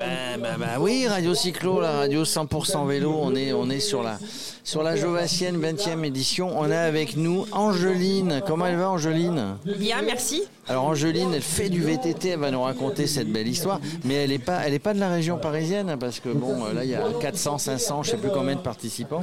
Ben, 0.00 0.40
ben, 0.40 0.56
ben 0.58 0.78
oui, 0.80 1.06
Radio 1.06 1.34
Cyclo, 1.34 1.80
la 1.80 1.92
radio 1.92 2.24
100% 2.24 2.86
vélo, 2.86 3.14
on 3.20 3.34
est, 3.34 3.52
on 3.52 3.70
est 3.70 3.80
sur 3.80 4.02
la, 4.02 4.18
sur 4.64 4.82
la 4.82 4.96
Jovassienne 4.96 5.60
20e 5.60 6.04
édition. 6.04 6.58
On 6.58 6.70
a 6.70 6.78
avec 6.78 7.16
nous 7.16 7.46
Angeline. 7.52 8.42
Comment 8.46 8.66
elle 8.66 8.76
va 8.76 8.90
Angeline? 8.90 9.56
Bien, 9.78 10.02
merci. 10.02 10.42
Alors 10.66 10.84
Angeline, 10.84 11.32
elle 11.34 11.42
fait 11.42 11.68
du 11.68 11.82
VTT, 11.82 12.30
elle 12.30 12.40
va 12.40 12.50
nous 12.50 12.62
raconter 12.62 13.06
cette 13.06 13.30
belle 13.30 13.46
histoire, 13.46 13.80
mais 14.04 14.14
elle 14.14 14.30
n'est 14.30 14.38
pas, 14.38 14.60
elle 14.66 14.74
est 14.74 14.78
pas 14.78 14.94
de 14.94 15.00
la 15.00 15.10
région 15.10 15.38
parisienne, 15.38 15.96
parce 16.00 16.20
que 16.20 16.30
bon, 16.30 16.64
là 16.72 16.84
il 16.84 16.90
y 16.90 16.94
a 16.94 17.02
400, 17.20 17.58
500, 17.58 18.02
je 18.02 18.10
sais 18.12 18.16
plus 18.16 18.30
combien 18.30 18.56
de 18.56 18.60
participants. 18.60 19.22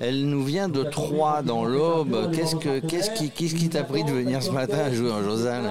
Elle 0.00 0.26
nous 0.26 0.44
vient 0.44 0.68
de 0.68 0.84
Troyes, 0.84 1.42
dans 1.42 1.64
l'Aube. 1.64 2.30
Qu'est-ce 2.32 2.56
que, 2.56 2.78
qu'est-ce 2.78 3.10
qui, 3.10 3.30
qu'est-ce 3.30 3.54
qui 3.54 3.68
t'a 3.68 3.82
pris 3.82 4.04
de 4.04 4.12
venir 4.12 4.42
ce 4.42 4.50
matin 4.50 4.78
à 4.78 4.92
jouer 4.92 5.10
en 5.10 5.22
Josane 5.22 5.68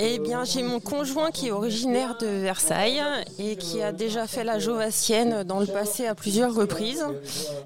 Eh 0.00 0.20
bien, 0.20 0.44
j'ai 0.44 0.62
mon 0.62 0.78
conjoint 0.78 1.32
qui 1.32 1.48
est 1.48 1.50
originaire 1.50 2.16
de 2.20 2.26
Versailles 2.26 3.02
et 3.40 3.56
qui 3.56 3.82
a 3.82 3.90
déjà 3.90 4.28
fait 4.28 4.44
la 4.44 4.60
Jovassienne 4.60 5.42
dans 5.42 5.58
le 5.58 5.66
passé 5.66 6.06
à 6.06 6.14
plusieurs 6.14 6.54
reprises. 6.54 7.04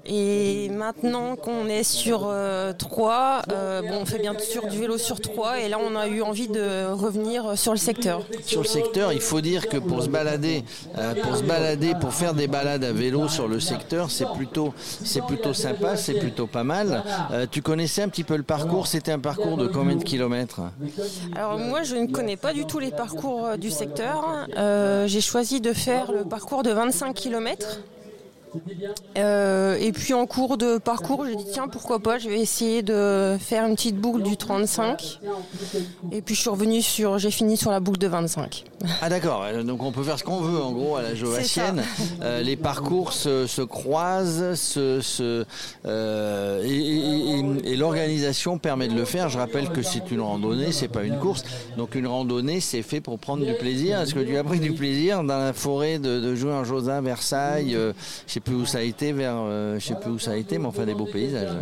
Et 0.07 0.69
maintenant 0.69 1.35
qu'on 1.35 1.67
est 1.67 1.83
sur 1.83 2.23
euh, 2.25 2.73
Troyes, 2.73 3.43
euh, 3.51 3.83
bon, 3.83 3.99
on 4.01 4.05
fait 4.05 4.17
bien 4.17 4.33
sûr 4.39 4.65
du 4.65 4.79
vélo 4.79 4.97
sur 4.97 5.21
Troyes 5.21 5.59
et 5.59 5.69
là 5.69 5.77
on 5.79 5.95
a 5.95 6.07
eu 6.07 6.23
envie 6.23 6.47
de 6.47 6.91
revenir 6.91 7.55
sur 7.55 7.71
le 7.71 7.77
secteur. 7.77 8.23
Sur 8.43 8.61
le 8.61 8.67
secteur, 8.67 9.13
il 9.13 9.21
faut 9.21 9.41
dire 9.41 9.69
que 9.69 9.77
pour 9.77 10.01
se 10.01 10.09
balader, 10.09 10.63
euh, 10.97 11.13
pour 11.21 11.35
se 11.35 11.43
balader, 11.43 11.93
pour 12.01 12.15
faire 12.15 12.33
des 12.33 12.47
balades 12.47 12.83
à 12.83 12.93
vélo 12.93 13.27
sur 13.27 13.47
le 13.47 13.59
secteur, 13.59 14.09
c'est 14.09 14.27
plutôt, 14.33 14.73
c'est 14.79 15.23
plutôt 15.23 15.53
sympa, 15.53 15.97
c'est 15.97 16.15
plutôt 16.15 16.47
pas 16.47 16.63
mal. 16.63 17.03
Euh, 17.31 17.45
tu 17.49 17.61
connaissais 17.61 18.01
un 18.01 18.09
petit 18.09 18.23
peu 18.23 18.37
le 18.37 18.43
parcours? 18.43 18.87
C'était 18.87 19.11
un 19.11 19.19
parcours 19.19 19.57
de 19.57 19.67
combien 19.67 19.97
de 19.97 20.03
kilomètres? 20.03 20.61
Alors 21.35 21.59
moi 21.59 21.83
je 21.83 21.95
ne 21.95 22.07
connais 22.07 22.22
pas 22.37 22.53
du 22.53 22.65
tout 22.65 22.79
les 22.79 22.91
parcours 22.91 23.45
euh, 23.45 23.57
du 23.57 23.69
secteur. 23.69 24.47
Euh, 24.57 25.07
j'ai 25.07 25.21
choisi 25.21 25.61
de 25.61 25.73
faire 25.73 26.11
le 26.11 26.23
parcours 26.23 26.63
de 26.63 26.71
25 26.71 27.13
km. 27.13 27.81
Euh, 29.17 29.77
et 29.79 29.91
puis 29.91 30.13
en 30.13 30.25
cours 30.25 30.57
de 30.57 30.77
parcours, 30.77 31.25
j'ai 31.25 31.35
dit 31.35 31.45
tiens 31.51 31.67
pourquoi 31.67 31.99
pas, 31.99 32.17
je 32.19 32.29
vais 32.29 32.39
essayer 32.39 32.81
de 32.81 33.37
faire 33.39 33.65
une 33.65 33.75
petite 33.75 33.97
boucle 33.97 34.21
du 34.23 34.37
35. 34.37 35.19
Et 36.11 36.21
puis 36.21 36.35
je 36.35 36.41
suis 36.41 36.49
revenu 36.49 36.81
sur, 36.81 37.17
j'ai 37.19 37.31
fini 37.31 37.57
sur 37.57 37.71
la 37.71 37.79
boucle 37.79 37.99
de 37.99 38.07
25. 38.07 38.63
Ah 39.01 39.09
d'accord, 39.09 39.43
euh, 39.45 39.63
donc 39.63 39.81
on 39.83 39.91
peut 39.91 40.03
faire 40.03 40.19
ce 40.19 40.23
qu'on 40.23 40.41
veut 40.41 40.59
en 40.61 40.71
gros 40.71 40.95
à 40.97 41.01
la 41.01 41.15
Jovassienne. 41.15 41.83
Euh, 42.21 42.41
les 42.41 42.55
parcours 42.55 43.13
se, 43.13 43.47
se 43.47 43.61
croisent, 43.61 44.55
se, 44.55 44.99
se, 45.01 45.45
euh, 45.85 46.63
et, 46.63 47.69
et- 47.69 47.73
et 47.73 47.75
l'organisation 47.75 48.57
permet 48.57 48.87
de 48.87 48.93
le 48.95 49.05
faire. 49.05 49.29
Je 49.29 49.37
rappelle 49.37 49.69
que 49.69 49.81
c'est 49.81 50.11
une 50.11 50.21
randonnée, 50.21 50.71
c'est 50.71 50.87
pas 50.87 51.03
une 51.03 51.17
course. 51.17 51.43
Donc 51.77 51.95
une 51.95 52.07
randonnée, 52.07 52.59
c'est 52.59 52.81
fait 52.81 53.01
pour 53.01 53.19
prendre 53.19 53.45
du 53.45 53.53
plaisir. 53.53 54.01
Est-ce 54.01 54.13
que 54.13 54.19
tu 54.19 54.37
as 54.37 54.43
pris 54.43 54.59
du 54.59 54.73
plaisir 54.73 55.23
dans 55.23 55.37
la 55.37 55.53
forêt 55.53 55.99
de, 55.99 56.19
de 56.19 56.35
jouer 56.35 56.51
en 56.53 56.63
Josin, 56.63 57.01
Versailles 57.01 57.71
Je 57.73 57.93
sais 58.27 58.39
plus 58.43 58.55
où 58.55 58.65
ça 58.65 58.79
a 58.79 58.81
été, 58.81 59.11
vers, 59.11 59.35
euh, 59.37 59.79
je 59.79 59.87
sais 59.87 59.95
plus 59.95 60.11
où 60.11 60.19
ça 60.19 60.31
a 60.31 60.35
été, 60.35 60.57
mais 60.57 60.65
enfin 60.65 60.85
des 60.85 60.93
beaux 60.93 61.05
paysages. 61.05 61.55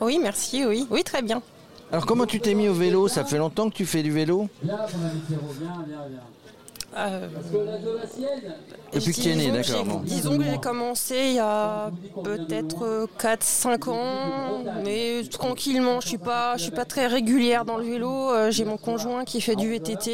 Oui, 0.00 0.18
merci, 0.22 0.64
oui, 0.64 0.86
oui, 0.90 1.02
très 1.04 1.22
bien. 1.22 1.42
Alors 1.90 2.04
comment 2.04 2.26
tu 2.26 2.38
t'es 2.40 2.54
mis 2.54 2.68
au 2.68 2.74
vélo? 2.74 3.08
Ça 3.08 3.24
fait 3.24 3.38
longtemps 3.38 3.70
que 3.70 3.74
tu 3.74 3.86
fais 3.86 4.02
du 4.02 4.10
vélo? 4.10 4.48
Euh, 6.96 7.28
Depuis 8.94 9.12
que 9.12 9.20
tu 9.20 9.28
es 9.28 9.34
né, 9.36 9.50
d'accord. 9.50 9.84
bon. 9.84 10.00
Disons 10.04 10.38
que 10.38 10.44
j'ai 10.44 10.58
commencé 10.58 11.14
il 11.28 11.34
y 11.34 11.38
a 11.38 11.90
peut-être 12.24 13.06
4-5 13.20 13.90
ans, 13.90 14.64
mais 14.84 15.22
tranquillement. 15.30 16.00
Je 16.00 16.08
suis 16.08 16.18
pas, 16.18 16.56
je 16.56 16.62
suis 16.62 16.70
pas 16.72 16.86
très 16.86 17.06
régulière 17.06 17.64
dans 17.66 17.76
le 17.76 17.84
vélo. 17.84 18.30
Euh, 18.32 18.50
J'ai 18.50 18.64
mon 18.64 18.78
conjoint 18.78 19.24
qui 19.24 19.40
fait 19.42 19.54
du 19.54 19.68
VTT 19.70 20.10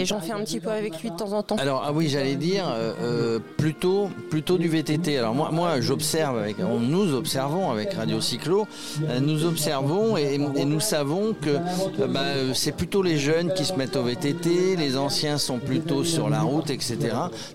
et 0.00 0.04
j'en 0.06 0.20
fais 0.20 0.32
un 0.32 0.40
petit 0.40 0.58
peu 0.60 0.70
avec 0.70 1.00
lui 1.00 1.10
de 1.10 1.16
temps 1.16 1.32
en 1.32 1.42
temps. 1.44 1.56
Alors 1.56 1.84
ah 1.86 1.92
oui, 1.92 2.08
j'allais 2.08 2.34
dire 2.34 2.64
euh, 2.68 2.92
euh, 3.00 3.38
plutôt 3.56 4.10
plutôt 4.30 4.58
du 4.58 4.68
VTT. 4.68 5.18
Alors 5.18 5.34
moi 5.34 5.50
moi 5.52 5.80
j'observe 5.80 6.36
avec 6.38 6.56
on- 6.58 6.80
nous 6.80 7.14
observons 7.14 7.70
avec 7.70 7.92
Radio 7.94 8.20
Cyclo, 8.20 8.66
euh, 9.08 9.20
nous 9.20 9.44
observons 9.44 10.16
et, 10.16 10.34
et 10.56 10.64
nous 10.64 10.80
savons 10.80 11.34
que 11.40 11.50
euh, 11.50 12.06
bah, 12.08 12.20
euh, 12.26 12.52
c'est 12.54 12.72
plutôt 12.72 13.02
les 13.02 13.18
jeunes 13.18 13.54
qui 13.54 13.64
se 13.64 13.74
mettent 13.74 13.96
au 13.96 14.02
VTT, 14.02 14.74
les 14.76 14.96
anciens 14.96 15.38
sont 15.38 15.58
plutôt 15.58 16.02
sur 16.08 16.28
la 16.28 16.40
route, 16.40 16.70
etc. 16.70 16.96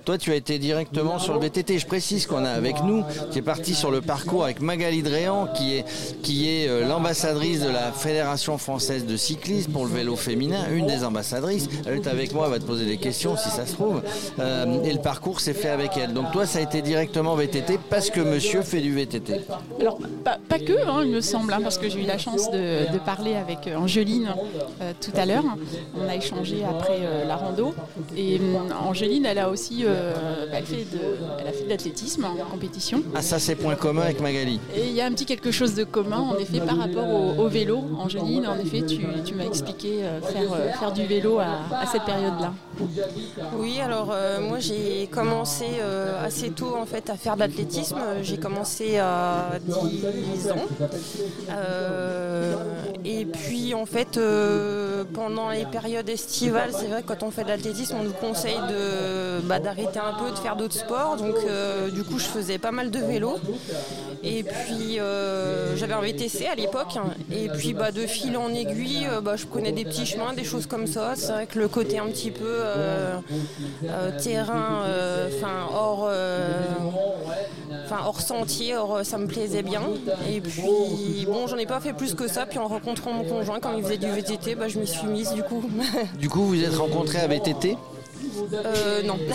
Toi 0.05 0.17
tu 0.17 0.31
as 0.31 0.35
été 0.35 0.59
directement 0.59 1.19
sur 1.19 1.33
le 1.33 1.39
VTT. 1.39 1.79
Je 1.79 1.87
précise 1.87 2.27
qu'on 2.27 2.45
a 2.45 2.51
avec 2.51 2.83
nous 2.83 3.03
qui 3.31 3.39
est 3.39 3.43
parti 3.43 3.73
sur 3.75 3.91
le 3.91 4.01
parcours 4.01 4.43
avec 4.43 4.61
Magali 4.61 5.01
Dréan 5.01 5.47
qui 5.55 5.75
est 5.75 5.85
qui 6.21 6.49
est 6.49 6.67
euh, 6.67 6.87
l'ambassadrice 6.87 7.61
de 7.61 7.69
la 7.69 7.91
Fédération 7.91 8.57
française 8.57 9.05
de 9.05 9.17
cyclisme 9.17 9.71
pour 9.71 9.85
le 9.85 9.91
vélo 9.91 10.15
féminin, 10.15 10.65
une 10.71 10.87
des 10.87 11.03
ambassadrices. 11.03 11.69
Elle 11.85 11.95
est 11.95 12.07
avec 12.07 12.33
moi, 12.33 12.45
elle 12.45 12.53
va 12.53 12.59
te 12.59 12.65
poser 12.65 12.85
des 12.85 12.97
questions 12.97 13.35
si 13.37 13.49
ça 13.49 13.65
se 13.65 13.73
trouve. 13.73 14.01
Euh, 14.39 14.83
et 14.83 14.93
le 14.93 14.99
parcours 14.99 15.39
s'est 15.39 15.53
fait 15.53 15.69
avec 15.69 15.97
elle. 15.97 16.13
Donc 16.13 16.31
toi, 16.31 16.45
ça 16.45 16.59
a 16.59 16.61
été 16.61 16.81
directement 16.81 17.35
VTT 17.35 17.79
parce 17.89 18.09
que 18.09 18.21
monsieur 18.21 18.61
fait 18.61 18.81
du 18.81 18.93
VTT. 18.93 19.41
Alors, 19.79 19.99
pas, 20.23 20.59
que, 20.59 20.87
hein, 20.87 21.01
il 21.03 21.11
me 21.11 21.21
semble, 21.21 21.53
hein, 21.53 21.59
parce 21.61 21.77
que 21.77 21.89
j'ai 21.89 22.01
eu 22.01 22.05
la 22.05 22.17
chance 22.17 22.49
de, 22.51 22.97
parler 23.05 23.35
avec 23.35 23.67
euh, 23.67 23.75
Angeline 23.75 24.33
tout 25.01 25.11
à 25.15 25.25
l'heure. 25.25 25.43
On 25.99 26.07
a 26.07 26.15
échangé 26.15 26.63
après 26.63 26.99
la 27.27 27.35
rando. 27.35 27.73
Et 28.15 28.39
hum, 28.55 28.73
Angeline, 28.87 29.25
elle 29.25 29.39
a 29.39 29.49
aussi 29.49 29.83
euh, 29.85 30.13
bah, 30.51 30.57
elle 30.59 30.65
fait 30.65 30.85
de, 30.91 30.99
elle 31.39 31.47
a 31.47 31.51
fait 31.51 31.63
de 31.63 31.69
l'athlétisme 31.69 32.25
en 32.25 32.35
compétition. 32.51 33.01
Ah 33.15 33.21
ça, 33.21 33.39
c'est 33.39 33.55
point 33.55 33.75
commun 33.75 34.03
avec 34.03 34.19
Magali. 34.21 34.59
Et 34.75 34.87
il 34.87 34.93
y 34.93 35.01
a 35.01 35.05
un 35.05 35.11
petit 35.11 35.25
quelque 35.25 35.51
chose 35.51 35.73
de 35.75 35.83
commun, 35.83 36.19
en 36.19 36.37
effet, 36.37 36.59
par 36.59 36.77
rapport 36.77 37.07
au, 37.07 37.41
au 37.43 37.47
vélo. 37.47 37.83
Angeline, 37.97 38.47
en 38.47 38.57
effet, 38.57 38.81
tu, 38.85 38.99
tu 39.25 39.33
m'as 39.35 39.45
expliqué 39.45 40.03
euh, 40.03 40.21
faire, 40.21 40.53
euh, 40.53 40.71
faire 40.71 40.91
du 40.91 41.05
vélo 41.05 41.39
à, 41.39 41.59
à 41.79 41.85
cette 41.85 42.03
période-là. 42.03 42.53
Oui, 43.57 43.79
alors 43.79 44.09
euh, 44.11 44.39
moi 44.41 44.57
j'ai 44.59 45.07
commencé 45.11 45.65
euh, 45.79 46.25
assez 46.25 46.49
tôt 46.49 46.75
en 46.75 46.85
fait 46.85 47.09
à 47.09 47.15
faire 47.15 47.35
de 47.35 47.41
l'athlétisme. 47.41 47.97
J'ai 48.21 48.37
commencé 48.37 48.97
à 48.97 49.51
10 49.65 50.51
ans. 50.51 50.55
Et 53.19 53.25
puis 53.25 53.73
en 53.73 53.85
fait 53.85 54.17
euh, 54.17 55.03
pendant 55.13 55.49
les 55.49 55.65
périodes 55.65 56.09
estivales, 56.09 56.71
c'est 56.71 56.87
vrai 56.87 57.03
que 57.03 57.07
quand 57.07 57.21
on 57.23 57.31
fait 57.31 57.43
de 57.43 57.49
l'athlétisme, 57.49 57.95
on 57.99 58.03
nous 58.03 58.11
conseille 58.11 58.57
bah, 59.43 59.59
d'arrêter 59.59 59.99
un 59.99 60.13
peu, 60.13 60.31
de 60.31 60.37
faire 60.37 60.55
d'autres 60.55 60.75
sports. 60.75 61.17
Donc 61.17 61.35
euh, 61.47 61.91
du 61.91 62.03
coup 62.03 62.17
je 62.17 62.25
faisais 62.25 62.57
pas 62.57 62.71
mal 62.71 62.89
de 62.89 62.99
vélo. 62.99 63.35
Et 64.23 64.43
puis 64.43 64.99
euh, 64.99 65.75
j'avais 65.75 65.93
un 65.93 66.01
VTC 66.01 66.47
à 66.47 66.55
l'époque. 66.55 66.97
Et 67.31 67.49
puis 67.49 67.73
bah, 67.73 67.91
de 67.91 68.07
fil 68.07 68.35
en 68.35 68.49
aiguille, 68.49 69.07
bah, 69.21 69.35
je 69.35 69.45
prenais 69.45 69.71
des 69.71 69.85
petits 69.85 70.05
chemins, 70.05 70.33
des 70.33 70.43
choses 70.43 70.65
comme 70.65 70.87
ça. 70.87 71.13
C'est 71.15 71.31
vrai 71.31 71.45
que 71.45 71.59
le 71.59 71.67
côté 71.67 71.99
un 71.99 72.07
petit 72.07 72.31
peu 72.31 72.61
terrain, 74.23 74.83
enfin 75.27 75.67
hors, 75.71 76.09
enfin 77.93 78.07
hors 78.07 78.21
sentier, 78.21 78.75
hors, 78.75 78.97
euh, 78.97 79.03
ça 79.03 79.17
me 79.17 79.27
plaisait 79.27 79.63
bien. 79.63 79.81
Et 80.29 80.41
puis 80.41 81.25
bon, 81.25 81.47
j'en 81.47 81.57
ai 81.57 81.65
pas 81.65 81.79
fait 81.79 81.93
plus 81.93 82.13
que 82.13 82.27
ça. 82.27 82.45
Puis 82.45 82.59
en 82.59 82.67
rencontrant 82.67 83.13
mon 83.13 83.23
conjoint, 83.23 83.59
quand 83.59 83.75
il 83.75 83.83
faisait 83.83 83.97
du 83.97 84.09
VTT, 84.09 84.55
bah, 84.55 84.67
je 84.67 84.79
m'y 84.79 84.87
suis 84.87 85.07
mise 85.07 85.33
du 85.33 85.43
coup. 85.43 85.63
Du 86.19 86.29
coup, 86.29 86.41
vous 86.41 86.63
êtes 86.63 86.75
rencontrés 86.75 87.19
à 87.19 87.27
VTT 87.27 87.77
Euh, 88.53 89.01
non. 89.03 89.17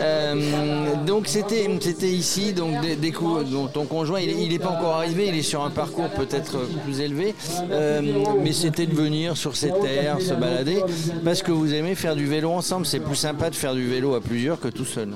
Euh, 0.00 0.94
donc 1.06 1.26
c'était 1.26 1.68
c'était 1.80 2.08
ici 2.08 2.52
donc 2.52 2.80
des, 2.80 2.96
des 2.96 3.12
coups- 3.12 3.48
donc 3.50 3.72
ton 3.72 3.84
conjoint 3.84 4.20
il, 4.20 4.30
est- 4.30 4.42
il 4.44 4.52
est 4.52 4.58
pas 4.58 4.70
encore 4.70 4.94
arrivé 4.96 5.26
il 5.28 5.36
est 5.38 5.42
sur 5.42 5.62
un 5.62 5.70
parcours 5.70 6.08
peut-être 6.10 6.58
plus 6.84 7.00
élevé 7.00 7.34
euh, 7.70 8.00
mais 8.42 8.52
c'était 8.52 8.86
de 8.86 8.94
venir 8.94 9.36
sur 9.36 9.56
ces 9.56 9.70
terres 9.70 10.20
se 10.20 10.34
balader 10.34 10.82
parce 11.24 11.42
que 11.42 11.52
vous 11.52 11.72
aimez 11.74 11.94
faire 11.94 12.16
du 12.16 12.26
vélo 12.26 12.50
ensemble 12.50 12.86
c'est 12.86 13.00
plus 13.00 13.16
sympa 13.16 13.50
de 13.50 13.54
faire 13.54 13.74
du 13.74 13.86
vélo 13.88 14.14
à 14.14 14.20
plusieurs 14.20 14.58
que 14.60 14.68
tout 14.68 14.84
seul 14.84 15.10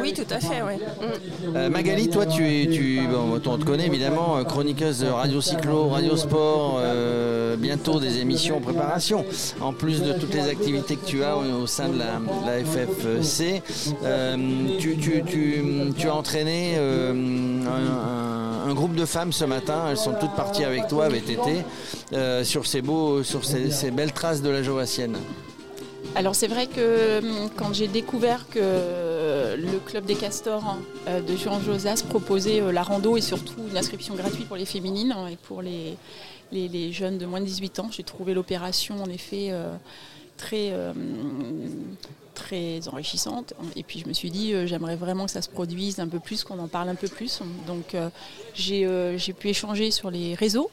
Oui, 0.00 0.12
tout 0.12 0.22
à 0.30 0.40
fait. 0.40 0.60
Mm. 0.62 1.68
Magali 1.68 2.08
toi 2.08 2.26
tu 2.26 2.42
es 2.46 2.66
tu 2.66 3.00
bon, 3.10 3.40
on 3.46 3.58
te 3.58 3.64
connaît 3.64 3.86
évidemment 3.86 4.42
chroniqueuse 4.44 5.00
de 5.00 5.08
Radio 5.08 5.40
Cyclo 5.40 5.88
Radio 5.88 6.16
Sport 6.16 6.80
bientôt 7.56 8.00
des 8.00 8.18
émissions 8.18 8.58
en 8.58 8.60
préparation 8.60 9.24
en 9.60 9.72
plus 9.72 10.02
de 10.02 10.12
toutes 10.12 10.34
les 10.34 10.48
activités 10.48 10.96
que 10.96 11.06
tu 11.06 11.24
as 11.24 11.36
au, 11.36 11.66
sein 11.66 11.88
de 11.88 11.98
la, 11.98 12.20
FFC 12.64 13.62
euh, 14.04 14.36
tu, 14.78 16.08
as 16.08 16.14
entraîné 16.14 16.74
euh, 16.76 17.12
un, 18.66 18.74
groupe 18.74 18.94
de 18.94 19.04
femmes 19.04 19.32
ce 19.32 19.44
matin. 19.44 19.84
Elles 19.90 19.96
sont 19.96 20.14
toutes 20.14 20.34
parties 20.34 20.64
avec 20.64 20.88
toi 20.88 21.08
VTT 21.08 21.64
euh, 22.12 22.44
sur 22.44 22.66
ces 22.66 22.82
beaux 22.82 23.22
sur 23.22 23.44
ces, 23.44 23.90
belles 23.90 24.12
traces 24.12 24.42
de 24.42 24.50
la 24.50 24.62
Jovassienne 24.62 25.16
Alors 26.14 26.34
c'est 26.34 26.48
vrai 26.48 26.66
que 26.66 27.18
hum, 27.18 27.50
quand 27.56 27.72
j'ai 27.72 27.88
découvert 27.88 28.46
que 28.48 29.56
le 29.56 29.78
club 29.86 30.04
des 30.04 30.14
castors 30.14 30.64
hein, 30.64 31.20
de 31.20 31.36
Jean 31.36 31.60
Josas 31.60 32.02
proposait 32.08 32.60
la 32.72 32.82
rando 32.82 33.16
et 33.16 33.20
surtout 33.20 33.62
une 33.70 33.76
inscription 33.76 34.14
gratuite 34.14 34.48
pour 34.48 34.56
les 34.56 34.66
féminines 34.66 35.14
hein, 35.16 35.28
et 35.28 35.36
pour 35.36 35.62
les, 35.62 35.96
les, 36.52 36.92
jeunes 36.92 37.18
de 37.18 37.26
moins 37.26 37.40
de 37.40 37.46
18 37.46 37.80
ans, 37.80 37.88
j'ai 37.90 38.02
trouvé 38.02 38.34
l'opération 38.34 39.02
en 39.02 39.08
effet 39.08 39.48
euh, 39.50 39.74
très, 40.36 40.70
euh, 40.72 40.92
très 42.34 42.86
enrichissante. 42.88 43.54
Et 43.76 43.82
puis 43.82 44.00
je 44.00 44.08
me 44.08 44.12
suis 44.12 44.30
dit, 44.30 44.52
euh, 44.52 44.66
j'aimerais 44.66 44.96
vraiment 44.96 45.26
que 45.26 45.30
ça 45.30 45.42
se 45.42 45.48
produise 45.48 45.98
un 46.00 46.08
peu 46.08 46.20
plus, 46.20 46.44
qu'on 46.44 46.58
en 46.58 46.68
parle 46.68 46.88
un 46.88 46.94
peu 46.94 47.08
plus. 47.08 47.40
Donc 47.66 47.96
j'ai 48.54 48.88
j'ai 49.18 49.32
pu 49.32 49.48
échanger 49.48 49.90
sur 49.90 50.10
les 50.10 50.34
réseaux 50.34 50.70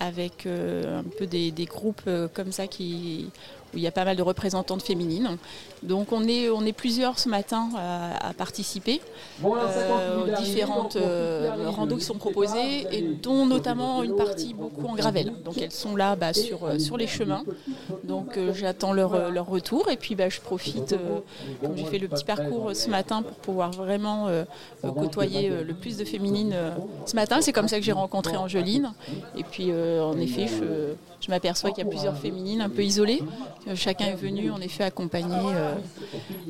avec 0.00 0.46
un 0.46 1.02
peu 1.18 1.26
des, 1.26 1.50
des 1.50 1.64
groupes 1.64 2.08
comme 2.34 2.52
ça 2.52 2.66
qui, 2.66 3.30
où 3.74 3.76
il 3.76 3.82
y 3.82 3.86
a 3.86 3.92
pas 3.92 4.04
mal 4.04 4.16
de 4.16 4.22
représentantes 4.22 4.82
féminines. 4.82 5.36
Donc 5.82 6.12
on 6.12 6.26
est, 6.26 6.48
on 6.48 6.64
est 6.64 6.72
plusieurs 6.72 7.18
ce 7.18 7.28
matin 7.28 7.68
à, 7.76 8.32
participer 8.34 9.00
euh, 9.44 10.24
aux 10.24 10.40
différentes 10.40 10.96
euh, 10.96 11.50
randos 11.68 11.96
qui 11.96 12.04
sont 12.04 12.14
proposées 12.14 12.86
et 12.92 13.02
dont 13.02 13.46
notamment 13.46 14.02
une 14.02 14.16
partie 14.16 14.54
beaucoup 14.54 14.86
en 14.86 14.94
gravel. 14.94 15.32
Donc 15.44 15.58
elles 15.58 15.72
sont 15.72 15.96
là 15.96 16.16
bah, 16.16 16.32
sur, 16.32 16.64
euh, 16.64 16.78
sur 16.78 16.96
les 16.96 17.06
chemins. 17.06 17.44
Donc 18.04 18.38
j'attends 18.52 18.92
leur, 18.92 19.30
leur, 19.30 19.46
retour 19.46 19.88
et 19.90 19.96
puis 19.96 20.14
bah, 20.14 20.28
je 20.28 20.40
profite, 20.40 20.94
comme 21.62 21.76
j'ai 21.76 21.84
fait 21.84 21.98
le 21.98 22.08
petit 22.08 22.24
parcours 22.24 22.70
ce 22.74 22.90
matin 22.90 23.22
pour 23.22 23.36
pouvoir 23.36 23.70
vraiment 23.70 24.28
côtoyer 24.82 25.48
le 25.48 25.74
plus 25.74 25.96
de 25.96 26.04
féminines 26.04 26.54
ce 27.06 27.14
matin. 27.14 27.38
C'est 27.40 27.52
comme 27.52 27.68
ça 27.68 27.78
que 27.78 27.84
j'ai 27.84 27.92
rencontré 27.92 28.36
Angeline. 28.36 28.92
Et 29.36 29.44
puis 29.44 29.72
en 29.72 30.18
effet, 30.18 30.46
je, 30.48 30.94
je 31.20 31.30
m'aperçois 31.30 31.70
qu'il 31.70 31.84
y 31.84 31.86
a 31.86 31.90
plusieurs 31.90 32.16
féminines 32.16 32.60
un 32.60 32.68
peu 32.68 32.82
isolées. 32.82 33.22
Chacun 33.74 34.06
est 34.06 34.14
venu 34.14 34.50
en 34.50 34.60
effet 34.60 34.84
accompagné, 34.84 35.36
euh, 35.54 35.74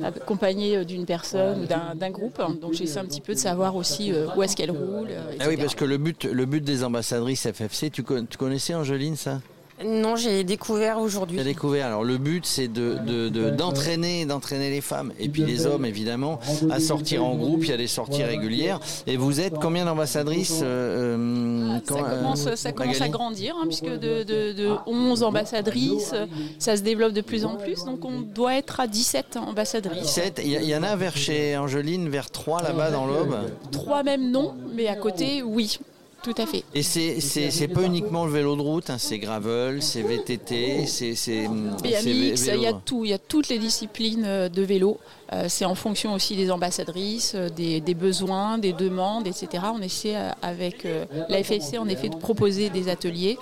accompagné 0.03 0.85
d'une 0.85 1.05
personne 1.05 1.63
ou 1.63 1.65
d'un 1.65 2.09
groupe. 2.11 2.41
Donc 2.61 2.73
j'essaie 2.73 2.99
un 2.99 3.05
petit 3.05 3.21
peu 3.21 3.33
de 3.33 3.39
savoir 3.39 3.75
aussi 3.75 4.11
euh, 4.11 4.27
où 4.35 4.43
est-ce 4.43 4.55
qu'elle 4.55 4.71
roule. 4.71 5.09
Ah 5.39 5.45
oui, 5.47 5.57
parce 5.57 5.75
que 5.75 5.85
le 5.85 5.97
but, 5.97 6.25
le 6.25 6.45
but 6.45 6.63
des 6.63 6.83
ambassadrices 6.83 7.49
FFC, 7.51 7.89
tu, 7.89 8.03
tu 8.03 8.37
connaissais 8.37 8.73
Angeline 8.73 9.15
ça? 9.15 9.39
Non, 9.85 10.15
j'ai 10.15 10.43
découvert 10.43 10.99
aujourd'hui. 10.99 11.37
J'ai 11.37 11.43
découvert. 11.43 11.87
Alors 11.87 12.03
le 12.03 12.17
but, 12.17 12.45
c'est 12.45 12.67
de, 12.67 13.29
d'entraîner, 13.49 14.25
d'entraîner 14.25 14.69
les 14.69 14.81
femmes 14.81 15.13
et 15.19 15.29
puis 15.29 15.43
les 15.43 15.65
hommes 15.65 15.85
évidemment 15.85 16.39
à 16.69 16.79
sortir 16.79 17.23
en 17.23 17.35
groupe. 17.35 17.63
Il 17.63 17.69
y 17.69 17.73
a 17.73 17.77
des 17.77 17.87
sorties 17.87 18.23
régulières. 18.23 18.79
Et 19.07 19.17
vous 19.17 19.39
êtes 19.39 19.55
combien 19.55 19.85
d'ambassadrices 19.85 20.61
euh, 20.63 21.17
euh, 21.17 21.79
Ça 21.87 22.01
commence, 22.01 22.55
ça 22.55 22.71
commence 22.71 23.01
à 23.01 23.09
grandir, 23.09 23.55
hein, 23.57 23.65
puisque 23.65 23.85
de, 23.85 24.23
de, 24.23 24.69
11 24.85 25.23
ambassadrices, 25.23 26.13
ça 26.57 26.75
se 26.75 26.81
développe 26.81 27.13
de 27.13 27.21
plus 27.21 27.45
en 27.45 27.55
plus. 27.55 27.85
Donc 27.85 28.03
on 28.03 28.21
doit 28.21 28.55
être 28.55 28.79
à 28.79 28.87
17 28.87 29.37
ambassadrices. 29.37 30.01
17. 30.01 30.41
Il 30.43 30.63
y, 30.63 30.75
en 30.75 30.83
a 30.83 30.95
vers 30.95 31.15
chez 31.15 31.57
Angeline, 31.57 32.09
vers 32.09 32.29
3 32.29 32.63
là-bas 32.63 32.91
dans 32.91 33.05
l'Aube? 33.05 33.35
3 33.71 34.03
même 34.03 34.31
non, 34.31 34.55
mais 34.73 34.87
à 34.87 34.95
côté, 34.95 35.41
oui. 35.41 35.79
Tout 36.21 36.35
à 36.37 36.45
fait. 36.45 36.63
Et 36.73 36.83
c'est 36.83 37.67
pas 37.67 37.83
uniquement 37.83 38.25
le 38.25 38.31
vélo 38.31 38.55
de 38.55 38.61
route, 38.61 38.89
hein, 38.89 38.97
c'est 38.97 39.19
gravel, 39.19 39.81
c'est 39.81 40.01
VTT, 40.01 40.85
c'est. 40.85 41.47
Mix, 41.47 42.47
il 42.47 42.61
y 42.61 42.67
a 42.67 42.73
tout, 42.73 43.05
il 43.05 43.11
y 43.11 43.13
a 43.13 43.19
toutes 43.19 43.49
les 43.49 43.59
disciplines 43.59 44.25
euh, 44.25 44.49
de 44.49 44.61
vélo. 44.61 44.99
Euh, 45.31 45.45
c'est 45.47 45.65
en 45.65 45.75
fonction 45.75 46.13
aussi 46.13 46.35
des 46.35 46.51
ambassadrices, 46.51 47.33
euh, 47.35 47.49
des, 47.49 47.93
besoins, 47.93 48.57
des 48.57 48.73
demandes, 48.73 49.27
etc. 49.27 49.63
On 49.73 49.81
essaie 49.81 50.15
avec 50.41 50.87
la 51.29 51.43
FSC 51.43 51.77
en 51.77 51.87
effet 51.87 52.09
de 52.09 52.15
proposer 52.15 52.69
des 52.69 52.89
ateliers. 52.89 53.37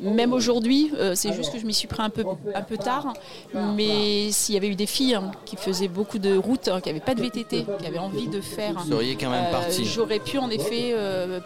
Même 0.00 0.32
aujourd'hui, 0.32 0.90
c'est 1.14 1.32
juste 1.32 1.52
que 1.52 1.58
je 1.58 1.66
m'y 1.66 1.74
suis 1.74 1.86
pris 1.86 2.02
un 2.02 2.10
peu, 2.10 2.24
un 2.54 2.62
peu 2.62 2.76
tard, 2.76 3.12
mais 3.54 4.30
s'il 4.32 4.54
y 4.54 4.58
avait 4.58 4.68
eu 4.68 4.74
des 4.74 4.86
filles 4.86 5.14
hein, 5.14 5.30
qui 5.44 5.56
faisaient 5.56 5.88
beaucoup 5.88 6.18
de 6.18 6.36
routes, 6.36 6.68
hein, 6.68 6.80
qui 6.80 6.88
n'avaient 6.88 7.00
pas 7.00 7.14
de 7.14 7.22
VTT, 7.22 7.64
qui 7.78 7.86
avaient 7.86 7.98
envie 7.98 8.26
de 8.26 8.40
faire, 8.40 8.74
quand 9.20 9.30
même 9.30 9.44
J'aurais 9.84 10.18
pu 10.18 10.38
en 10.38 10.50
effet 10.50 10.94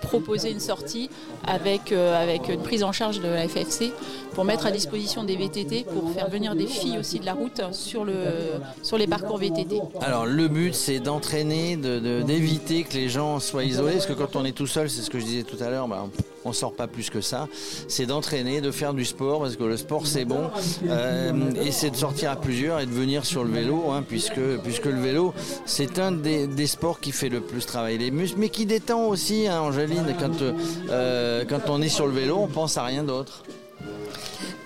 proposer 0.00 0.50
une 0.50 0.60
sorte 0.60 0.87
avec, 1.46 1.92
euh, 1.92 2.22
avec 2.22 2.49
une 2.49 2.62
prise 2.62 2.82
en 2.82 2.92
charge 2.92 3.20
de 3.20 3.28
la 3.28 3.49
FFC 3.49 3.92
pour 4.34 4.44
mettre 4.44 4.66
à 4.66 4.70
disposition 4.70 5.25
des 5.25 5.37
VTT 5.37 5.84
pour 5.84 6.10
faire 6.10 6.28
venir 6.28 6.54
des 6.54 6.66
filles 6.66 6.99
aussi 6.99 7.19
de 7.19 7.26
la 7.26 7.34
route 7.34 7.62
sur, 7.72 8.04
le, 8.04 8.14
sur 8.82 8.99
les 8.99 9.06
parcours 9.06 9.38
VTT. 9.38 9.81
Alors 10.00 10.27
le 10.27 10.49
but 10.49 10.75
c'est 10.75 11.00
d'entraîner, 11.00 11.77
d'éviter 11.77 12.85
que 12.85 12.94
les 12.94 13.09
gens 13.09 13.41
soient 13.41 13.65
isolés 13.65 13.94
parce 13.94 14.06
que 14.06 14.12
quand 14.12 14.37
on 14.37 14.44
est 14.44 14.53
tout 14.53 14.67
seul, 14.67 14.91
c'est 14.91 15.03
ce 15.03 15.11
que 15.11 15.19
je 15.19 15.25
disais 15.25 15.43
tout 15.43 15.62
à 15.62 15.71
l'heure, 15.71 15.88
bah, 15.88 16.06
on 16.44 16.53
sort 16.53 16.75
pas 16.75 16.87
plus 16.87 17.11
que 17.11 17.21
ça. 17.21 17.49
C'est 17.88 18.06
d'entraîner, 18.06 18.61
de 18.61 18.71
faire 18.71 18.94
du 18.94 19.05
sport 19.05 19.41
parce 19.41 19.56
que 19.56 19.65
le 19.65 19.77
sport 19.77 20.06
c'est 20.06 20.25
bon 20.25 20.50
euh, 20.88 21.33
et 21.65 21.73
c'est 21.73 21.91
de 21.91 21.97
sortir 21.97 22.31
à 22.31 22.37
plusieurs 22.37 22.81
et 22.81 22.87
de 22.87 22.93
venir 22.93 23.25
sur 23.25 23.44
le 23.44 23.50
vélo 23.50 23.91
hein, 23.91 24.05
puisque, 24.06 24.41
puisque 24.62 24.87
le 24.87 25.00
vélo 25.00 25.35
c'est 25.65 25.99
un 25.99 26.12
des, 26.12 26.67
sports 26.67 27.00
qui 27.00 27.12
fait 27.12 27.29
le 27.29 27.41
plus 27.41 27.65
travailler 27.65 27.99
les 27.99 28.11
muscles 28.11 28.38
mais 28.38 28.49
qui 28.49 28.67
détend 28.67 29.06
aussi, 29.06 29.47
hein, 29.47 29.61
Angeline, 29.61 30.15
quand, 30.19 30.43
euh, 30.91 31.44
quand 31.49 31.69
on 31.69 31.81
est 31.83 31.88
sur 31.88 32.06
le 32.06 32.12
vélo 32.12 32.37
on 32.38 32.49
pense 32.49 32.77
à 32.77 32.85
rien 32.85 33.03
d'autre. 33.03 33.43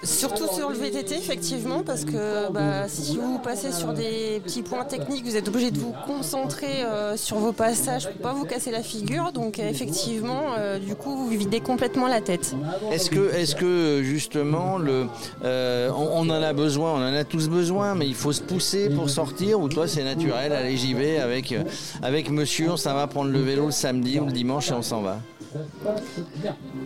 Surtout 0.02 0.48
sur 0.54 0.70
le 0.70 0.76
VTT, 0.76 1.16
effectivement, 1.16 1.82
parce 1.84 2.04
que 2.04 2.50
bah, 2.52 2.88
si 2.88 3.16
vous 3.16 3.38
passez 3.38 3.70
sur 3.70 3.92
des 3.92 4.40
petits 4.42 4.62
points 4.62 4.84
techniques, 4.84 5.24
vous 5.24 5.36
êtes 5.36 5.48
obligé 5.48 5.70
de 5.70 5.78
vous 5.78 5.94
concentrer 6.06 6.82
euh, 6.84 7.16
sur 7.16 7.36
vos 7.36 7.52
passages 7.52 8.08
pour 8.08 8.20
pas 8.20 8.32
vous 8.32 8.44
casser 8.44 8.70
la 8.70 8.82
figure. 8.82 9.32
Donc, 9.32 9.58
effectivement, 9.58 10.54
euh, 10.58 10.78
du 10.78 10.94
coup, 10.94 11.14
vous 11.16 11.28
videz 11.28 11.60
complètement 11.60 12.06
la 12.06 12.20
tête. 12.20 12.54
Est-ce 12.90 13.54
que, 13.54 14.02
justement, 14.02 14.78
euh, 15.44 15.90
on, 15.90 16.30
en 16.30 16.42
a 16.42 16.52
besoin, 16.52 16.92
on 16.94 17.02
en 17.02 17.14
a 17.14 17.24
tous 17.24 17.48
besoin, 17.48 17.94
mais 17.94 18.06
il 18.06 18.14
faut 18.14 18.32
se 18.32 18.42
pousser 18.42 18.88
pour 18.88 19.10
sortir 19.10 19.60
ou 19.60 19.68
toi, 19.68 19.86
c'est 19.86 20.04
naturel, 20.04 20.52
allez, 20.52 20.76
j'y 20.76 20.94
vais 20.94 21.18
avec, 21.18 21.54
avec 22.02 22.30
monsieur, 22.30 22.70
on 22.70 22.76
s'en 22.76 22.94
va 22.94 23.06
prendre 23.06 23.30
le 23.30 23.40
vélo 23.40 23.66
le 23.66 23.72
samedi 23.72 24.18
ou 24.18 24.26
le 24.26 24.32
dimanche 24.32 24.70
et 24.70 24.74
on 24.74 24.82
s'en 24.82 25.02
va? 25.02 25.18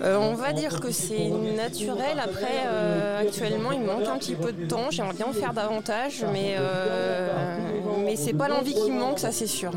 Euh, 0.02 0.16
on 0.16 0.34
va 0.34 0.52
dire 0.52 0.80
que 0.80 0.90
c'est 0.90 1.28
naturel. 1.28 2.18
Après, 2.18 2.64
euh, 2.66 3.20
actuellement, 3.20 3.72
il 3.72 3.80
manque 3.80 4.06
un 4.06 4.18
petit 4.18 4.34
peu 4.34 4.52
de 4.52 4.66
temps. 4.66 4.90
J'aimerais 4.90 5.14
bien 5.14 5.26
en 5.26 5.32
faire 5.32 5.52
davantage, 5.52 6.24
mais, 6.32 6.56
euh, 6.58 7.32
mais 8.04 8.16
c'est 8.16 8.32
pas 8.32 8.48
l'envie 8.48 8.74
qui 8.74 8.90
manque, 8.90 9.18
ça 9.18 9.32
c'est 9.32 9.46
sûr. 9.46 9.70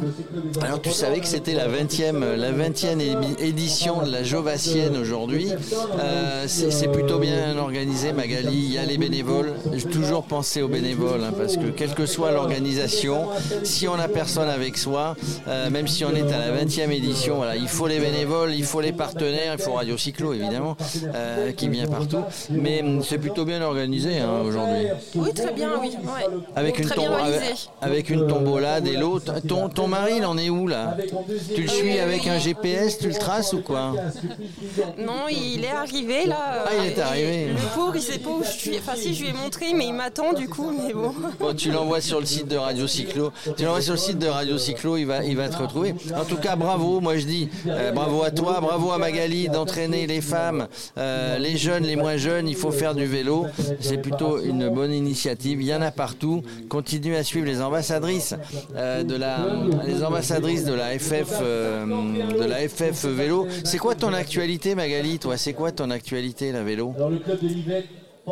Alors, 0.61 0.81
tu 0.81 0.91
savais 0.91 1.19
que 1.19 1.27
c'était 1.27 1.53
la 1.53 1.67
20e, 1.67 2.35
la 2.35 2.51
20e 2.51 3.39
édition 3.39 4.01
de 4.01 4.11
la 4.11 4.23
Jovassienne 4.23 4.97
aujourd'hui. 4.97 5.51
c'est 6.47 6.91
plutôt 6.91 7.19
bien 7.19 7.57
organisé, 7.57 8.13
Magali. 8.13 8.57
Il 8.57 8.73
y 8.73 8.77
a 8.77 8.85
les 8.85 8.97
bénévoles. 8.97 9.53
J'ai 9.73 9.83
toujours 9.83 10.23
pensé 10.23 10.61
aux 10.61 10.67
bénévoles, 10.67 11.23
hein, 11.23 11.33
parce 11.37 11.57
que 11.57 11.67
quelle 11.67 11.93
que 11.93 12.05
soit 12.05 12.31
l'organisation, 12.31 13.27
si 13.63 13.87
on 13.87 13.97
n'a 13.97 14.07
personne 14.07 14.49
avec 14.49 14.77
soi, 14.77 15.15
même 15.71 15.87
si 15.87 16.05
on 16.05 16.15
est 16.15 16.31
à 16.31 16.39
la 16.39 16.51
20e 16.51 16.91
édition, 16.91 17.37
voilà, 17.37 17.55
il 17.55 17.67
faut 17.67 17.87
les 17.87 17.99
bénévoles, 17.99 18.53
il 18.53 18.63
faut 18.63 18.81
les 18.81 18.93
partenaires, 18.93 19.55
il 19.57 19.61
faut 19.61 19.73
Radio 19.73 19.97
Cyclo 19.97 20.33
évidemment, 20.33 20.75
euh, 21.13 21.51
qui 21.51 21.69
vient 21.69 21.87
partout. 21.87 22.23
Mais 22.49 22.81
hum, 22.81 23.03
c'est 23.03 23.17
plutôt 23.17 23.45
bien 23.45 23.61
organisé 23.61 24.19
hein, 24.19 24.41
aujourd'hui. 24.45 24.87
Oui, 25.15 25.33
très 25.33 25.53
bien, 25.53 25.71
oui. 25.79 25.89
Avec, 26.55 26.79
une 26.79 26.89
avec, 27.81 28.06
une 28.09 28.27
tombola, 28.27 28.81
des 28.81 28.95
lots. 28.95 29.19
Ton, 29.47 29.69
ton 29.69 29.87
mari, 29.87 30.13
il 30.17 30.25
en 30.25 30.37
est 30.37 30.49
où 30.49 30.67
là 30.67 30.97
Tu 31.55 31.63
le 31.63 31.67
suis 31.67 31.99
avec 31.99 32.27
un 32.27 32.39
GPS, 32.39 32.99
tu 32.99 33.07
le 33.07 33.13
traces 33.13 33.53
ou 33.53 33.61
quoi 33.61 33.93
Non, 34.97 35.27
il 35.29 35.63
est 35.63 35.69
arrivé 35.69 36.25
là. 36.25 36.65
Ah, 36.65 36.69
il 36.79 36.91
est 36.91 36.99
arrivé. 36.99 37.47
Le 37.47 37.75
pauvre, 37.75 37.95
il 37.95 38.01
sait 38.01 38.19
pas 38.19 38.29
où 38.29 38.43
je 38.43 38.51
suis. 38.51 38.77
Enfin, 38.77 38.93
si, 38.95 39.13
je 39.13 39.23
lui 39.23 39.29
ai 39.29 39.33
montré, 39.33 39.73
mais 39.73 39.87
il 39.87 39.93
m'attend 39.93 40.33
du 40.33 40.47
coup, 40.47 40.71
mais 40.71 40.93
bon. 40.93 41.13
Bon, 41.39 41.53
tu 41.55 41.71
l'envoies 41.71 42.01
sur 42.01 42.19
le 42.19 42.25
site 42.25 42.47
de 42.47 42.57
Radio 42.57 42.87
Cyclo. 42.87 43.31
Tu 43.57 43.63
l'envoies 43.63 43.81
sur 43.81 43.93
le 43.93 43.99
site 43.99 44.19
de 44.19 44.27
Radio 44.27 44.57
Cyclo, 44.57 44.97
il 44.97 45.05
va, 45.05 45.23
il 45.23 45.35
va 45.35 45.49
te 45.49 45.57
retrouver. 45.57 45.95
En 46.15 46.25
tout 46.25 46.37
cas, 46.37 46.55
bravo, 46.55 46.99
moi 46.99 47.17
je 47.17 47.25
dis, 47.25 47.49
euh, 47.67 47.91
bravo 47.91 48.23
à 48.23 48.31
toi, 48.31 48.59
bravo 48.61 48.91
à 48.91 48.97
Magali 48.97 49.49
d'entraîner 49.49 50.07
les 50.07 50.21
femmes, 50.21 50.67
euh, 50.97 51.37
les 51.37 51.57
jeunes, 51.57 51.83
les 51.83 51.95
moins 51.95 52.17
jeunes. 52.17 52.47
Il 52.47 52.55
faut 52.55 52.71
faire 52.71 52.95
du 52.95 53.05
vélo. 53.05 53.45
C'est 53.79 53.97
plutôt 53.97 54.39
une 54.41 54.69
bonne 54.69 54.93
initiative. 54.93 55.61
Il 55.61 55.67
y 55.67 55.73
en 55.73 55.81
a 55.81 55.91
partout. 55.91 56.43
Continuez 56.69 57.17
à 57.17 57.23
suivre 57.23 57.45
les 57.45 57.61
euh, 58.75 59.03
de 59.03 59.15
la, 59.15 59.37
les 59.85 60.03
ambassadrices 60.03 60.65
de 60.65 60.73
la 60.73 60.97
FF, 60.97 61.39
euh, 61.41 61.85
de 61.85 62.45
la 62.45 62.67
FF 62.67 63.05
vélo. 63.05 63.47
C'est 63.63 63.77
quoi 63.77 63.95
ton 63.95 64.13
actualité, 64.13 64.75
Magali 64.75 65.19
Toi, 65.19 65.37
c'est 65.37 65.53
quoi 65.53 65.71
ton 65.71 65.89
actualité, 65.89 66.51
la 66.51 66.63
vélo? 66.63 66.93
Dans 66.97 67.09
le 67.09 67.19
club 67.19 67.39
de 67.41 67.47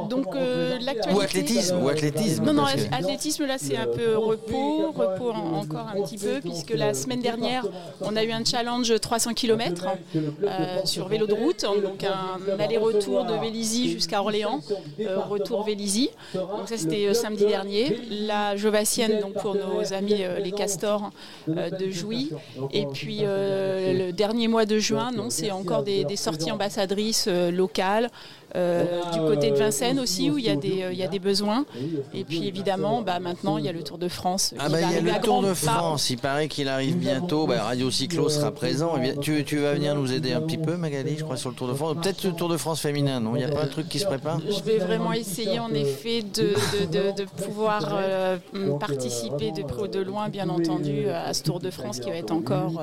donc 0.03 0.35
euh, 0.35 0.77
Ou 1.13 1.21
athlétisme, 1.21 1.81
ou 1.81 1.87
athlétisme. 1.87 2.43
Non, 2.43 2.53
non, 2.53 2.65
athlétisme 2.91 3.45
là 3.45 3.55
c'est 3.57 3.77
un 3.77 3.87
peu 3.87 4.17
repos, 4.17 4.91
repos 4.91 5.31
encore 5.31 5.87
un 5.87 6.01
petit 6.01 6.17
peu, 6.17 6.41
puisque 6.41 6.71
la 6.71 6.93
semaine 6.93 7.21
dernière 7.21 7.65
on 8.01 8.15
a 8.15 8.23
eu 8.23 8.31
un 8.31 8.43
challenge 8.43 8.93
300 8.99 9.33
km 9.33 9.87
euh, 10.15 10.79
sur 10.83 11.07
vélo 11.07 11.27
de 11.27 11.33
route, 11.33 11.61
donc 11.61 12.03
un, 12.03 12.39
aller-retour 12.59 13.23
de 13.23 13.33
Vélizy 13.35 13.89
jusqu'à 13.91 14.19
Orléans, 14.19 14.59
euh, 14.99 15.19
retour 15.19 15.63
Vélizy. 15.63 16.09
Donc 16.33 16.67
ça 16.67 16.77
c'était 16.77 17.13
samedi 17.13 17.45
dernier. 17.45 17.97
La 18.09 18.57
Jovassienne 18.57 19.21
donc 19.21 19.33
pour 19.35 19.55
nos 19.55 19.93
amis 19.93 20.23
les 20.43 20.51
castors 20.51 21.11
de 21.47 21.89
Jouy. 21.89 22.31
Et 22.71 22.85
puis 22.85 23.21
le 23.21 24.11
dernier 24.11 24.49
mois 24.49 24.65
de 24.65 24.77
juin, 24.77 25.11
non, 25.11 25.29
c'est 25.29 25.51
encore 25.51 25.83
des 25.83 26.15
sorties 26.17 26.51
ambassadrices 26.51 27.27
locales. 27.27 28.09
Euh, 28.55 29.01
du 29.11 29.19
côté 29.19 29.51
de 29.51 29.57
Vincennes 29.57 29.99
aussi, 29.99 30.29
où 30.29 30.37
il 30.37 30.45
y 30.45 30.49
a 30.49 30.55
des, 30.55 30.83
euh, 30.83 30.93
il 30.93 30.97
y 30.97 31.03
a 31.03 31.07
des 31.07 31.19
besoins. 31.19 31.65
Et 32.13 32.23
puis 32.23 32.47
évidemment, 32.47 33.01
bah, 33.01 33.19
maintenant, 33.19 33.57
il 33.57 33.65
y 33.65 33.69
a 33.69 33.73
le 33.73 33.83
Tour 33.83 33.97
de 33.97 34.07
France. 34.07 34.53
Ah 34.59 34.69
bah, 34.69 34.77
il 34.81 34.91
y 34.91 34.97
a 34.97 35.01
le 35.01 35.21
Tour 35.21 35.41
de 35.41 35.53
France, 35.53 36.09
il 36.09 36.17
paraît 36.17 36.47
qu'il 36.47 36.69
arrive 36.69 36.95
bientôt. 36.95 37.47
Bah, 37.47 37.63
Radio 37.63 37.91
Cyclo 37.91 38.29
sera 38.29 38.51
présent. 38.51 38.93
Tu, 39.21 39.43
tu, 39.43 39.57
vas 39.57 39.73
venir 39.73 39.95
nous 39.95 40.11
aider 40.13 40.31
un 40.33 40.41
petit 40.41 40.57
peu, 40.57 40.77
Magali, 40.77 41.17
je 41.17 41.23
crois, 41.23 41.37
sur 41.37 41.49
le 41.49 41.55
Tour 41.55 41.67
de 41.67 41.73
France. 41.73 41.97
Peut-être 42.01 42.23
le 42.23 42.31
Tour 42.31 42.49
de 42.49 42.57
France 42.57 42.79
féminin, 42.79 43.19
non? 43.19 43.35
Il 43.35 43.39
n'y 43.39 43.43
a 43.43 43.49
pas 43.49 43.63
un 43.63 43.67
truc 43.67 43.89
qui 43.89 43.99
se 43.99 44.05
prépare? 44.05 44.39
Je 44.39 44.63
vais 44.63 44.77
vraiment 44.77 45.11
essayer, 45.11 45.59
en 45.59 45.73
effet, 45.73 46.21
de, 46.21 46.53
de, 46.91 47.15
de, 47.15 47.25
pouvoir 47.45 47.97
euh, 47.97 48.37
participer 48.79 49.51
de 49.51 49.63
près 49.63 49.81
ou 49.81 49.87
de 49.87 49.99
loin, 49.99 50.29
bien 50.29 50.47
entendu, 50.47 51.09
à 51.09 51.33
ce 51.33 51.43
Tour 51.43 51.59
de 51.59 51.69
France 51.69 51.99
qui 51.99 52.09
va 52.09 52.15
être 52.15 52.31
encore 52.31 52.81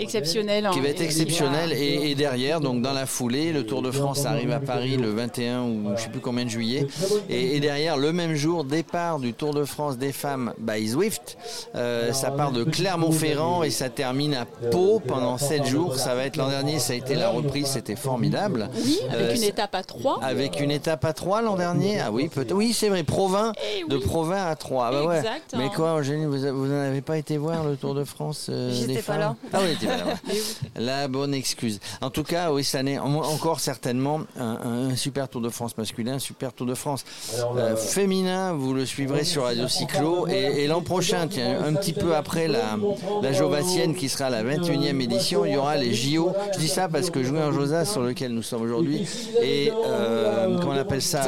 exceptionnel. 0.00 0.68
Qui 0.72 0.80
va 0.80 0.88
être 0.88 1.02
exceptionnel. 1.02 1.72
Et, 1.72 2.10
et 2.10 2.14
derrière, 2.14 2.60
donc 2.60 2.80
dans 2.80 2.92
la 2.94 3.04
foulée, 3.04 3.52
le 3.52 3.66
Tour 3.66 3.82
de 3.82 3.90
France 3.90 4.24
arrive 4.24 4.53
à 4.54 4.60
Paris 4.60 4.96
le 4.96 5.10
21 5.10 5.62
ou 5.62 5.90
je 5.96 6.02
sais 6.02 6.08
plus 6.08 6.20
combien 6.20 6.44
de 6.44 6.50
juillet. 6.50 6.86
Et, 7.28 7.60
derrière, 7.60 7.96
le 7.96 8.12
même 8.12 8.34
jour, 8.34 8.64
départ 8.64 9.18
du 9.18 9.32
Tour 9.32 9.54
de 9.54 9.64
France 9.64 9.98
des 9.98 10.12
femmes 10.12 10.52
by 10.58 10.88
Zwift. 10.88 11.36
Euh, 11.74 12.12
ça 12.12 12.30
part 12.30 12.52
de 12.52 12.64
Clermont-Ferrand 12.64 13.62
et 13.62 13.70
ça 13.70 13.88
termine 13.88 14.34
à 14.34 14.44
Pau 14.44 15.00
pendant 15.00 15.38
7 15.38 15.64
jours. 15.64 15.96
Ça 15.96 16.14
va 16.14 16.24
être 16.24 16.36
l'an 16.36 16.48
dernier, 16.48 16.78
ça 16.78 16.92
a 16.92 16.96
été 16.96 17.14
la 17.14 17.28
reprise, 17.28 17.66
c'était 17.66 17.96
formidable. 17.96 18.68
Oui, 18.84 18.98
avec 19.10 19.36
une 19.36 19.42
étape 19.42 19.74
à 19.74 19.82
3. 19.82 20.20
Avec 20.22 20.60
une 20.60 20.70
étape 20.70 21.04
à 21.04 21.12
3 21.12 21.42
l'an 21.42 21.56
dernier. 21.56 22.00
Ah 22.00 22.10
oui, 22.12 22.28
peut 22.28 22.46
oui, 22.52 22.72
c'est 22.72 22.88
vrai, 22.88 23.02
Provins, 23.02 23.52
eh 23.78 23.88
de 23.88 23.96
Provins 23.96 24.46
à 24.46 24.54
3. 24.54 24.90
bah 24.90 25.04
ouais. 25.04 25.22
Mais 25.56 25.68
quoi, 25.70 25.98
Eugénie, 25.98 26.26
vous, 26.26 26.38
vous 26.54 26.66
n'avez 26.66 27.00
pas 27.00 27.18
été 27.18 27.36
voir 27.36 27.64
le 27.64 27.76
Tour 27.76 27.94
de 27.94 28.04
France 28.04 28.50
des 28.50 28.96
femmes 29.02 29.14
pas 29.14 29.18
là. 29.18 29.36
Ah 29.52 29.58
oui, 29.62 29.86
pas 29.86 29.96
là. 29.96 30.04
La 30.76 31.08
bonne 31.08 31.34
excuse. 31.34 31.80
En 32.00 32.10
tout 32.10 32.22
cas, 32.22 32.52
oui, 32.52 32.64
cette 32.64 32.80
année, 32.80 32.98
encore 32.98 33.60
certainement 33.60 34.20
un, 34.38 34.94
super 34.96 35.28
Tour 35.28 35.40
de 35.40 35.48
France 35.48 35.76
masculin, 35.76 36.14
un 36.14 36.18
super 36.18 36.52
Tour 36.52 36.66
de 36.66 36.74
France 36.74 37.04
euh, 37.56 37.76
féminin. 37.76 38.52
Vous 38.52 38.74
le 38.74 38.86
suivrez 38.86 39.24
sur 39.24 39.44
Radio 39.44 39.68
Cyclo. 39.68 40.26
Et, 40.28 40.66
l'an 40.66 40.82
prochain, 40.82 41.26
tiens, 41.28 41.62
un 41.64 41.74
petit 41.74 41.92
peu 41.92 42.14
après 42.14 42.48
la, 42.48 42.78
la 43.22 43.32
Jovassienne 43.32 43.94
qui 43.94 44.08
sera 44.08 44.30
la 44.30 44.42
21e 44.42 45.00
édition, 45.00 45.44
il 45.44 45.52
y 45.52 45.56
aura 45.56 45.76
les 45.76 45.94
JO. 45.94 46.32
Je 46.54 46.58
dis 46.58 46.68
ça 46.68 46.88
parce 46.88 47.10
que 47.10 47.22
jouer 47.22 47.40
Josas, 47.52 47.86
sur 47.86 48.02
lequel 48.02 48.32
nous 48.32 48.42
sommes 48.42 48.62
aujourd'hui, 48.62 49.06
et 49.42 49.70
euh, 49.72 50.58
comment 50.58 50.72
on 50.72 50.78
appelle 50.78 51.02
ça 51.02 51.22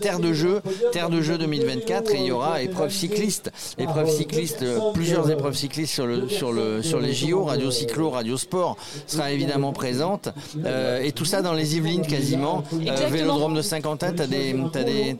Terre 0.00 0.20
de 0.20 0.32
jeu. 0.32 0.60
Terre 0.92 1.10
de 1.10 1.20
jeu 1.20 1.38
2024. 1.38 2.14
Et 2.14 2.18
il 2.18 2.24
y 2.26 2.30
aura 2.30 2.62
épreuve 2.62 2.90
cycliste. 2.90 3.50
Épreuve 3.78 4.10
cycliste, 4.10 4.64
plusieurs 4.94 5.30
épreuves 5.30 5.54
cyclistes 5.54 5.92
sur, 5.92 6.06
le, 6.06 6.28
sur, 6.28 6.52
le, 6.52 6.82
sur 6.82 7.00
les 7.00 7.12
JO. 7.12 7.44
Radio 7.44 7.70
Cyclo, 7.70 8.10
Radio 8.10 8.36
Sport 8.36 8.76
sera 9.06 9.32
évidemment 9.32 9.72
présente. 9.72 10.28
Euh, 10.64 11.02
et 11.02 11.12
tout 11.12 11.24
ça 11.24 11.42
dans 11.42 11.52
les 11.52 11.76
Yvelines 11.76 12.06
quasiment. 12.18 12.64
Euh, 12.72 13.08
Vélodrome 13.08 13.54
de 13.54 13.62
Saint-Quentin, 13.62 14.12
tu 14.12 14.22
as, 14.22 14.26
des, 14.26 14.54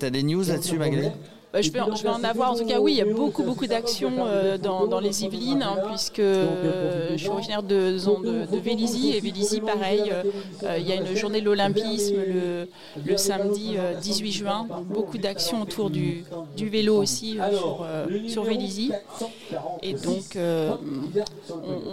as 0.03 0.11
des 0.11 0.23
news 0.23 0.45
là-dessus, 0.47 0.79
Magali? 0.79 1.09
Bah, 1.53 1.63
je, 1.63 1.71
vais, 1.71 1.81
je, 1.97 2.03
vais, 2.03 2.09
en 2.11 2.25
avoir. 2.25 2.53
En 2.53 2.57
tout 2.57 2.67
cas, 2.67 2.79
oui, 2.79 2.93
il 2.93 2.99
y 2.99 3.01
a 3.01 3.07
beaucoup, 3.07 3.43
beaucoup 3.43 3.67
d'actions 3.67 4.13
euh, 4.19 4.59
dans, 4.59 4.87
dans, 4.87 5.01
les 5.01 5.25
Yvelines, 5.25 5.63
hein, 5.63 5.77
puisque 5.89 6.19
euh, 6.19 7.13
je 7.13 7.17
suis 7.17 7.29
originaire 7.31 7.63
de 7.63 7.97
zone 7.97 8.23
de, 8.23 8.55
de, 8.55 8.59
Vélizy. 8.59 9.17
Et 9.17 9.21
Vélizy, 9.21 9.63
pareil, 9.63 10.13
euh, 10.63 10.77
il 10.79 10.87
y 10.87 10.93
a 10.93 10.97
une 10.97 11.17
journée 11.17 11.41
de 11.41 11.47
l'Olympisme 11.47 12.17
le, 12.17 12.69
le, 13.03 13.17
samedi 13.17 13.79
18 14.03 14.33
juin. 14.33 14.67
beaucoup 14.91 15.17
d'actions 15.17 15.63
autour 15.63 15.89
du, 15.89 16.23
du, 16.55 16.69
vélo 16.69 16.97
aussi 16.97 17.39
sur, 17.51 17.87
sur 18.29 18.45
Vélizy. 18.45 18.93
Et 19.83 19.95
donc, 19.95 20.37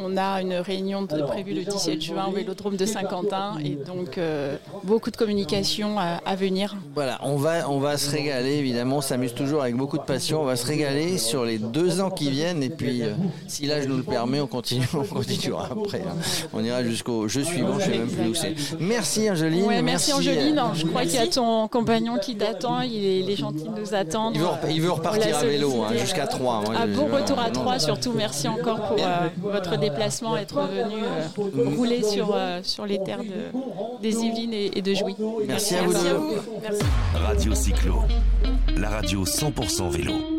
on, 0.04 0.18
a 0.18 0.42
une 0.42 0.56
réunion 0.56 1.08
prévue 1.08 1.54
le 1.54 1.64
17 1.64 2.02
juin 2.02 2.26
au 2.28 2.32
Vélodrome 2.32 2.76
de 2.76 2.86
Saint-Quentin. 2.86 3.54
Et 3.64 3.76
donc, 3.76 4.20
beaucoup 4.84 5.12
de 5.12 5.18
communication 5.18 5.98
à, 5.98 6.20
à, 6.26 6.36
venir. 6.36 6.76
Voilà, 6.94 7.20
on 7.24 7.38
va, 7.38 7.70
on 7.70 7.80
va 7.80 7.98
se 7.98 8.12
régaler, 8.12 8.56
évidemment. 8.56 8.98
On 8.98 9.02
s'amuse 9.02 9.34
toujours 9.34 9.45
toujours 9.46 9.62
avec 9.62 9.76
beaucoup 9.76 9.98
de 9.98 10.04
passion. 10.04 10.42
On 10.42 10.46
va 10.46 10.56
se 10.56 10.66
régaler 10.66 11.18
sur 11.18 11.46
les 11.46 11.58
deux 11.58 12.02
ans 12.02 12.10
qui 12.10 12.30
viennent. 12.30 12.64
Et 12.64 12.70
puis, 12.70 13.04
euh, 13.04 13.14
si 13.48 13.66
l'âge 13.66 13.88
nous 13.88 13.98
le 13.98 14.04
permet, 14.04 14.40
on, 14.40 14.48
continue, 14.48 14.88
on 14.94 15.04
continuera 15.04 15.70
après. 15.72 16.02
Hein. 16.02 16.16
On 16.54 16.64
ira 16.64 16.84
jusqu'au 16.84 17.28
jeu 17.28 17.44
suivant. 17.44 17.80
Je 17.80 17.86
ne 17.90 17.94
sais 17.94 17.98
même 18.00 18.10
plus 18.10 18.28
où 18.30 18.34
c'est. 18.34 18.56
Merci 18.80 19.30
Angeline. 19.30 19.82
merci, 19.84 20.14
Angeline. 20.14 20.58
Euh, 20.58 20.74
je 20.74 20.86
crois 20.86 21.04
qu'il 21.04 21.16
y 21.16 21.18
a 21.18 21.28
ton 21.28 21.68
compagnon 21.68 22.18
qui 22.18 22.36
t'attend. 22.36 22.82
Il 22.82 23.06
est, 23.06 23.22
les 23.22 23.36
gentils 23.36 23.70
nous 23.70 23.94
attendent. 23.94 24.36
Il 24.70 24.82
veut, 24.82 24.92
repartir 24.92 25.38
à 25.38 25.44
vélo 25.44 25.84
hein, 25.84 25.94
jusqu'à 25.98 26.28
3. 26.28 26.64
un 26.76 26.88
bon 26.88 27.06
retour 27.06 27.40
à 27.40 27.50
3 27.50 27.80
surtout. 27.80 28.14
Merci 28.16 28.48
encore 28.48 28.82
pour 28.88 28.98
euh, 29.00 29.28
votre 29.38 29.78
déplacement, 29.78 30.38
être 30.38 30.62
venu 30.62 31.76
rouler 31.76 32.02
sur, 32.02 32.36
sur 32.64 32.86
les 32.86 33.00
terres 33.04 33.24
de, 33.24 34.02
des 34.02 34.16
Yvelines 34.16 34.54
et, 34.54 34.82
de 34.82 34.94
Jouy. 34.94 35.16
Merci, 35.48 35.76
à 35.76 35.84
vous. 35.84 35.92
Merci 35.92 36.08
à 36.08 36.14
vous. 36.14 36.34
Merci. 36.62 36.84
Radio 37.14 37.56
Cyclo, 37.56 37.96
la 38.78 38.90
radio 38.90 39.26
100% 39.36 39.90
vélo. 39.90 40.35